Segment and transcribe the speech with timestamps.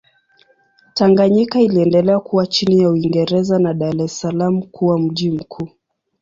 [0.93, 5.69] Tanganyika iliendelea kuwa chini ya Uingereza na Dar es Salaam kuwa mji mkuu.